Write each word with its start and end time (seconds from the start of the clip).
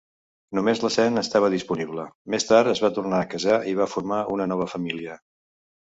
Només 0.59 0.79
la 0.83 0.89
Sen 0.95 1.21
estava 1.21 1.51
disponible; 1.55 2.07
més 2.35 2.49
tard 2.53 2.71
es 2.73 2.83
va 2.87 2.93
tornar 2.97 3.19
a 3.21 3.29
casar 3.35 3.61
i 3.73 3.77
va 3.81 3.91
formar 3.93 4.23
una 4.37 4.49
nova 4.55 4.69
família. 4.77 5.21